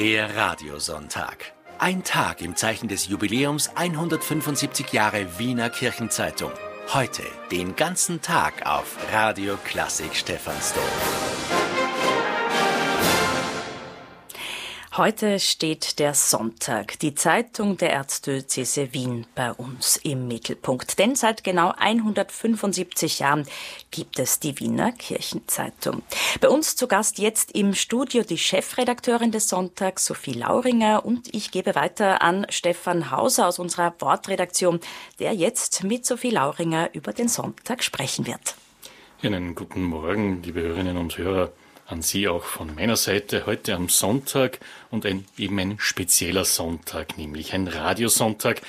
[0.00, 1.52] Der Radiosonntag.
[1.78, 6.52] Ein Tag im Zeichen des Jubiläums 175 Jahre Wiener Kirchenzeitung.
[6.94, 7.22] Heute
[7.52, 10.82] den ganzen Tag auf Radio Klassik Stephansdom.
[15.00, 20.98] Heute steht der Sonntag, die Zeitung der Erzdiözese Wien bei uns im Mittelpunkt.
[20.98, 23.46] Denn seit genau 175 Jahren
[23.90, 26.02] gibt es die Wiener Kirchenzeitung.
[26.42, 31.50] Bei uns zu Gast jetzt im Studio die Chefredakteurin des Sonntags, Sophie Lauringer, und ich
[31.50, 34.80] gebe weiter an Stefan Hauser aus unserer Wortredaktion,
[35.18, 38.54] der jetzt mit Sophie Lauringer über den Sonntag sprechen wird.
[39.22, 41.52] Einen guten Morgen, liebe Hörerinnen und Hörer
[41.90, 47.18] an Sie auch von meiner Seite heute am Sonntag und ein, eben ein spezieller Sonntag,
[47.18, 48.62] nämlich ein Radiosonntag.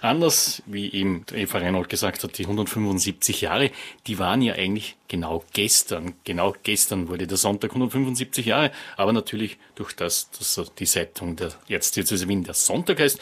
[0.00, 3.72] Anders, wie eben Eva Reinhold gesagt hat, die 175 Jahre,
[4.06, 6.14] die waren ja eigentlich genau gestern.
[6.22, 11.52] Genau gestern wurde der Sonntag 175 Jahre, aber natürlich durch das, dass die Zeitung der
[11.68, 13.18] Erzdiözese Wien der Sonntag heißt,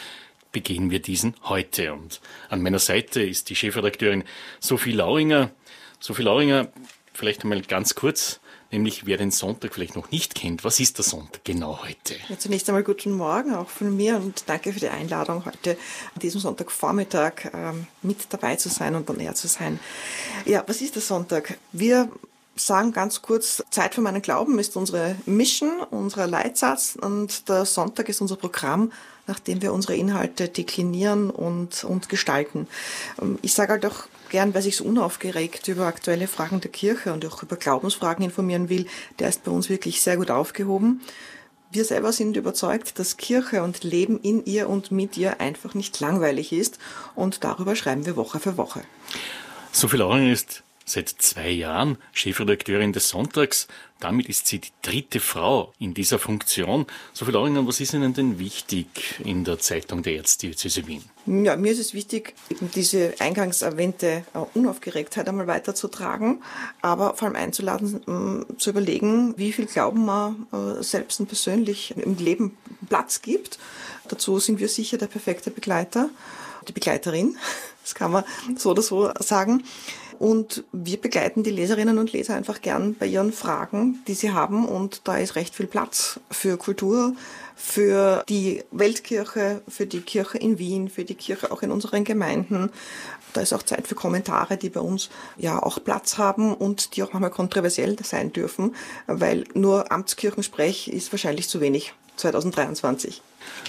[0.52, 1.94] begehen wir diesen heute.
[1.94, 4.24] Und an meiner Seite ist die Chefredakteurin
[4.60, 5.50] Sophie Lauringer.
[5.98, 6.68] Sophie Lauringer,
[7.16, 10.64] vielleicht einmal ganz kurz, nämlich wer den Sonntag vielleicht noch nicht kennt.
[10.64, 12.16] Was ist der Sonntag genau heute?
[12.28, 15.72] Ja, zunächst einmal guten Morgen auch von mir und danke für die Einladung, heute
[16.14, 19.80] an diesem Sonntagvormittag ähm, mit dabei zu sein und näher zu sein.
[20.44, 21.58] Ja, was ist der Sonntag?
[21.72, 22.10] Wir
[22.56, 28.08] sagen ganz kurz, Zeit für meinen Glauben ist unsere Mission, unser Leitsatz und der Sonntag
[28.08, 28.92] ist unser Programm,
[29.26, 32.66] nachdem wir unsere Inhalte deklinieren und, und gestalten.
[33.20, 37.12] Ähm, ich sage halt auch gern, wer sich so unaufgeregt über aktuelle Fragen der Kirche
[37.12, 38.86] und auch über Glaubensfragen informieren will,
[39.18, 41.02] der ist bei uns wirklich sehr gut aufgehoben.
[41.70, 45.98] Wir selber sind überzeugt, dass Kirche und Leben in ihr und mit ihr einfach nicht
[46.00, 46.78] langweilig ist
[47.14, 48.82] und darüber schreiben wir Woche für Woche.
[49.72, 53.66] So viel Ahnung ist seit zwei Jahren Chefredakteurin des Sonntags.
[53.98, 56.86] Damit ist sie die dritte Frau in dieser Funktion.
[57.12, 58.86] So viel Ahnung, was ist Ihnen denn wichtig
[59.24, 61.02] in der Zeitung der Erzdiözese Wien?
[61.26, 66.42] Ja, mir ist es wichtig, eben diese eingangs erwähnte äh, Unaufgeregtheit einmal weiterzutragen,
[66.82, 72.16] aber vor allem einzuladen, zu überlegen, wie viel Glauben man äh, selbst und persönlich im
[72.16, 72.56] Leben
[72.88, 73.58] Platz gibt.
[74.08, 76.10] Dazu sind wir sicher der perfekte Begleiter,
[76.68, 77.36] die Begleiterin,
[77.86, 78.24] das kann man
[78.56, 79.62] so oder so sagen.
[80.18, 84.66] Und wir begleiten die Leserinnen und Leser einfach gern bei ihren Fragen, die sie haben.
[84.66, 87.14] Und da ist recht viel Platz für Kultur,
[87.54, 92.70] für die Weltkirche, für die Kirche in Wien, für die Kirche auch in unseren Gemeinden.
[93.34, 97.02] Da ist auch Zeit für Kommentare, die bei uns ja auch Platz haben und die
[97.02, 98.74] auch manchmal kontroversiell sein dürfen,
[99.06, 103.22] weil nur Amtskirchensprech ist wahrscheinlich zu wenig 2023.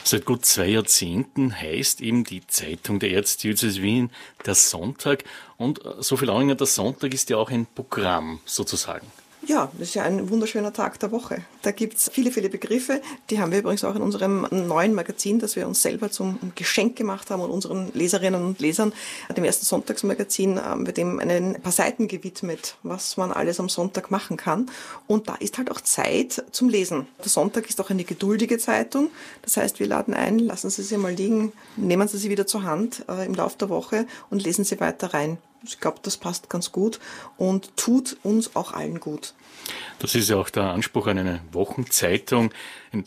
[0.04, 4.10] Seit gut zwei Jahrzehnten heißt eben die Zeitung der Erzdiözese Wien
[4.46, 5.24] der Sonntag.
[5.58, 9.08] Und äh, so viel länger, der Sonntag ist ja auch ein Programm sozusagen.
[9.46, 11.42] Ja, das ist ja ein wunderschöner Tag der Woche.
[11.62, 13.02] Da gibt's viele, viele Begriffe.
[13.30, 16.96] Die haben wir übrigens auch in unserem neuen Magazin, das wir uns selber zum Geschenk
[16.96, 18.94] gemacht haben und unseren Leserinnen und Lesern,
[19.36, 24.12] dem ersten Sonntagsmagazin, haben wir dem ein paar Seiten gewidmet, was man alles am Sonntag
[24.12, 24.70] machen kann.
[25.06, 27.08] Und da ist halt auch Zeit zum Lesen.
[27.20, 29.12] Der Sonntag ist auch eine geduldige Zeitung.
[29.44, 32.64] Das heißt, wir laden ein, lassen Sie sie mal liegen, nehmen Sie sie wieder zur
[32.64, 35.38] Hand äh, im Laufe der Woche und lesen Sie weiter rein.
[35.64, 37.00] Ich glaube, das passt ganz gut
[37.38, 39.34] und tut uns auch allen gut.
[40.00, 42.52] Das ist ja auch der Anspruch an eine Wochenzeitung.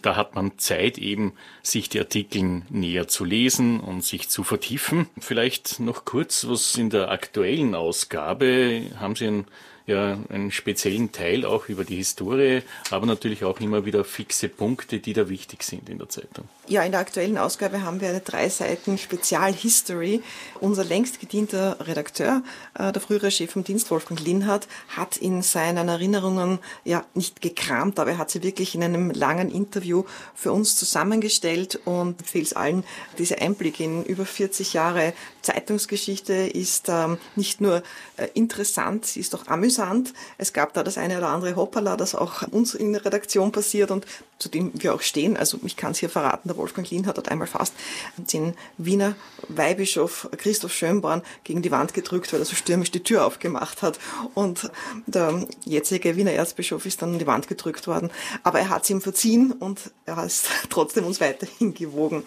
[0.02, 5.08] Da hat man Zeit eben, sich die Artikel näher zu lesen und sich zu vertiefen.
[5.18, 9.46] Vielleicht noch kurz, was in der aktuellen Ausgabe haben Sie ein
[9.90, 15.00] ja einen speziellen Teil auch über die Historie, aber natürlich auch immer wieder fixe Punkte,
[15.00, 16.48] die da wichtig sind in der Zeitung.
[16.68, 20.22] Ja, in der aktuellen Ausgabe haben wir eine drei Seiten Spezial-History.
[20.60, 22.42] Unser längst gedienter Redakteur,
[22.74, 27.98] äh, der frühere Chef vom Dienst Wolfgang Linhardt, hat in seinen Erinnerungen ja nicht gekramt,
[27.98, 32.52] aber er hat sie wirklich in einem langen Interview für uns zusammengestellt und empfehle es
[32.52, 32.84] allen,
[33.18, 35.12] dieser Einblick in über 40 Jahre
[35.42, 37.82] Zeitungsgeschichte ist ähm, nicht nur
[38.16, 40.12] äh, interessant, sie ist auch amüsant amüsant.
[40.38, 43.91] Es gab da das eine oder andere Hoppala, das auch uns in der Redaktion passiert
[43.91, 44.06] und
[44.41, 45.37] zu dem wir auch stehen.
[45.37, 47.75] Also ich kann es hier verraten, der Wolfgang Lienhardt hat einmal fast
[48.16, 49.15] den Wiener
[49.48, 54.01] Weihbischof Christoph Schönborn gegen die Wand gedrückt, weil er so stürmisch die Tür aufgemacht hat.
[54.34, 54.71] Und
[55.07, 58.10] der jetzige Wiener Erzbischof ist dann an die Wand gedrückt worden.
[58.42, 62.25] Aber er hat es ihm verziehen und er ist trotzdem uns weiterhin gewogen.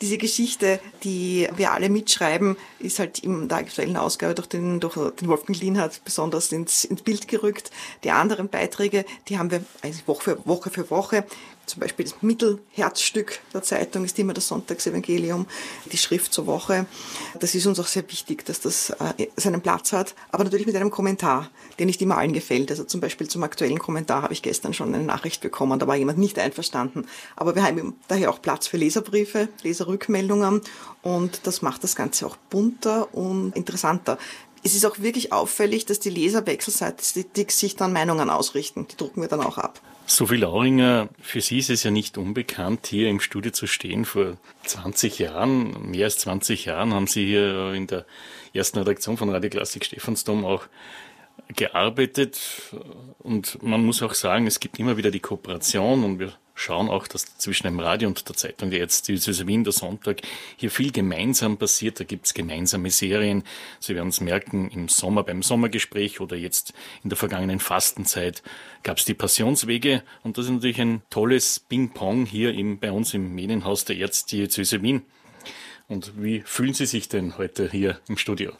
[0.00, 4.94] Diese Geschichte, die wir alle mitschreiben, ist halt in der aktuellen Ausgabe durch den, durch
[4.94, 7.70] den Wolfgang Lienhardt besonders ins ins Bild gerückt.
[8.04, 11.24] Die anderen Beiträge, die haben wir also Woche für Woche für Woche.
[11.70, 15.46] Zum Beispiel das Mittelherzstück der Zeitung ist immer das Sonntagsevangelium,
[15.92, 16.84] die Schrift zur Woche.
[17.38, 20.74] Das ist uns auch sehr wichtig, dass das äh, seinen Platz hat, aber natürlich mit
[20.74, 22.72] einem Kommentar, der nicht immer allen gefällt.
[22.72, 25.94] Also zum Beispiel zum aktuellen Kommentar habe ich gestern schon eine Nachricht bekommen, da war
[25.94, 27.06] jemand nicht einverstanden.
[27.36, 30.62] Aber wir haben daher auch Platz für Leserbriefe, Leserrückmeldungen
[31.02, 34.18] und das macht das Ganze auch bunter und interessanter.
[34.64, 38.88] Es ist auch wirklich auffällig, dass die Leser wechselseitig sich dann Meinungen ausrichten.
[38.90, 39.80] Die drucken wir dann auch ab.
[40.10, 44.04] Sophie Lauringer, für Sie ist es ja nicht unbekannt, hier im Studio zu stehen.
[44.04, 48.06] Vor 20 Jahren, mehr als 20 Jahren, haben Sie hier in der
[48.52, 50.64] ersten Redaktion von Radio Klassik Stephansdom auch
[51.54, 52.40] gearbeitet.
[53.20, 57.06] Und man muss auch sagen, es gibt immer wieder die Kooperation und wir schauen auch,
[57.06, 60.20] dass zwischen dem Radio und der Zeitung der Erzdiözese Wien, der Sonntag,
[60.56, 61.98] hier viel gemeinsam passiert.
[62.00, 63.44] Da gibt es gemeinsame Serien.
[63.78, 68.42] Sie werden es merken, im Sommer beim Sommergespräch oder jetzt in der vergangenen Fastenzeit
[68.82, 70.02] gab es die Passionswege.
[70.22, 74.82] Und das ist natürlich ein tolles Ping-Pong hier im, bei uns im Medienhaus der Erzdiözese
[74.82, 75.02] Wien.
[75.88, 78.52] Und wie fühlen Sie sich denn heute hier im Studio?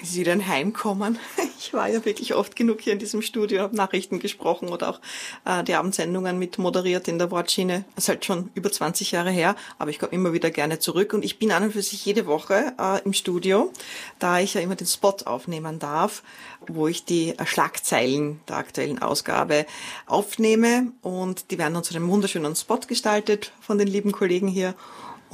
[0.00, 1.18] Wieder ein Heimkommen.
[1.66, 5.00] Ich war ja wirklich oft genug hier in diesem Studio, habe Nachrichten gesprochen oder auch
[5.46, 7.86] äh, die Abendsendungen mit moderiert in der Wortschiene.
[7.94, 11.14] Das ist halt schon über 20 Jahre her, aber ich komme immer wieder gerne zurück
[11.14, 13.72] und ich bin an und für sich jede Woche äh, im Studio,
[14.18, 16.22] da ich ja immer den Spot aufnehmen darf,
[16.66, 19.64] wo ich die äh, Schlagzeilen der aktuellen Ausgabe
[20.04, 24.74] aufnehme und die werden dann zu einem wunderschönen Spot gestaltet von den lieben Kollegen hier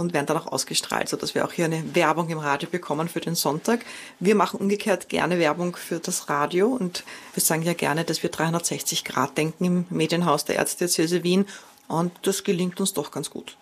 [0.01, 3.21] und werden dann auch ausgestrahlt, sodass wir auch hier eine Werbung im Radio bekommen für
[3.21, 3.85] den Sonntag.
[4.19, 7.05] Wir machen umgekehrt gerne Werbung für das Radio und
[7.35, 11.47] wir sagen ja gerne, dass wir 360 Grad denken im Medienhaus der Erzdiözese Wien
[11.89, 13.57] und das gelingt uns doch ganz gut.